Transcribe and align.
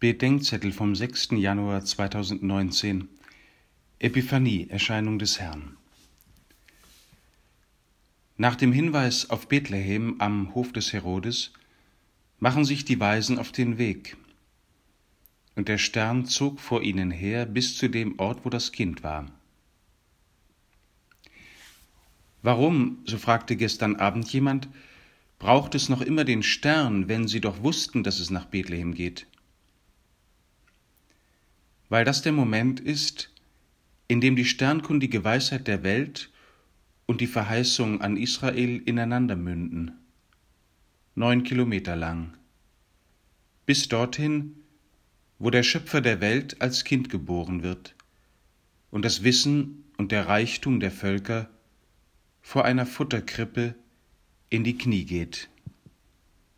Bedenkzettel 0.00 0.70
vom 0.70 0.94
6. 0.94 1.30
Januar 1.32 1.84
2019 1.84 3.08
Epiphanie, 3.98 4.68
Erscheinung 4.70 5.18
des 5.18 5.40
Herrn. 5.40 5.76
Nach 8.36 8.54
dem 8.54 8.72
Hinweis 8.72 9.28
auf 9.28 9.48
Bethlehem 9.48 10.14
am 10.20 10.54
Hof 10.54 10.72
des 10.72 10.92
Herodes 10.92 11.52
machen 12.38 12.64
sich 12.64 12.84
die 12.84 13.00
Weisen 13.00 13.40
auf 13.40 13.50
den 13.50 13.76
Weg. 13.76 14.16
Und 15.56 15.66
der 15.66 15.78
Stern 15.78 16.26
zog 16.26 16.60
vor 16.60 16.84
ihnen 16.84 17.10
her 17.10 17.44
bis 17.44 17.76
zu 17.76 17.88
dem 17.88 18.20
Ort, 18.20 18.44
wo 18.44 18.50
das 18.50 18.70
Kind 18.70 19.02
war. 19.02 19.26
Warum, 22.40 22.98
so 23.04 23.18
fragte 23.18 23.56
gestern 23.56 23.96
Abend 23.96 24.32
jemand, 24.32 24.68
braucht 25.40 25.74
es 25.74 25.88
noch 25.88 26.02
immer 26.02 26.22
den 26.22 26.44
Stern, 26.44 27.08
wenn 27.08 27.26
sie 27.26 27.40
doch 27.40 27.64
wussten, 27.64 28.04
dass 28.04 28.20
es 28.20 28.30
nach 28.30 28.44
Bethlehem 28.44 28.94
geht? 28.94 29.26
Weil 31.88 32.04
das 32.04 32.22
der 32.22 32.32
Moment 32.32 32.80
ist, 32.80 33.32
in 34.08 34.20
dem 34.20 34.36
die 34.36 34.44
sternkundige 34.44 35.24
Weisheit 35.24 35.66
der 35.66 35.82
Welt 35.82 36.30
und 37.06 37.20
die 37.20 37.26
Verheißung 37.26 38.00
an 38.00 38.16
Israel 38.16 38.82
ineinander 38.84 39.36
münden. 39.36 39.92
Neun 41.14 41.42
Kilometer 41.42 41.96
lang. 41.96 42.34
Bis 43.66 43.88
dorthin, 43.88 44.54
wo 45.38 45.50
der 45.50 45.62
Schöpfer 45.62 46.00
der 46.00 46.20
Welt 46.20 46.60
als 46.60 46.84
Kind 46.84 47.10
geboren 47.10 47.62
wird 47.62 47.94
und 48.90 49.04
das 49.04 49.22
Wissen 49.24 49.84
und 49.96 50.12
der 50.12 50.26
Reichtum 50.28 50.80
der 50.80 50.90
Völker 50.90 51.48
vor 52.40 52.64
einer 52.64 52.86
Futterkrippe 52.86 53.74
in 54.48 54.64
die 54.64 54.78
Knie 54.78 55.04
geht. 55.04 55.48